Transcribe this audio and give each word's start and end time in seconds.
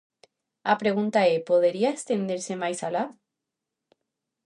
A 0.71 0.73
pregunta 0.81 1.19
é: 1.33 1.35
podería 1.49 1.89
estenderse 1.99 2.53
máis 2.61 2.79
alá? 2.87 3.05